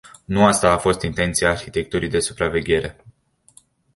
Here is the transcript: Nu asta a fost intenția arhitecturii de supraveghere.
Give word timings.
Nu 0.25 0.45
asta 0.45 0.71
a 0.71 0.77
fost 0.77 1.01
intenția 1.01 1.49
arhitecturii 1.49 2.09
de 2.09 2.19
supraveghere. 2.19 3.03